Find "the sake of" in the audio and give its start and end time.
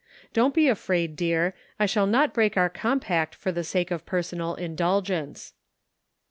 3.51-4.03